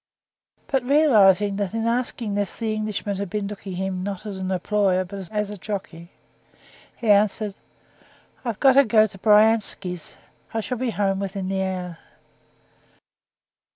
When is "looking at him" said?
3.45-4.01